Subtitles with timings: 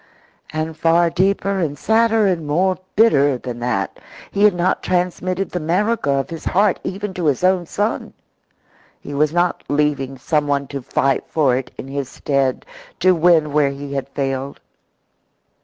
[0.51, 3.99] And far deeper and sadder and more bitter than that,
[4.31, 8.13] he had not transmitted the America of his heart even to his own son.
[8.99, 12.65] He was not leaving someone to fight for it in his stead,
[12.99, 14.59] to win where he had failed.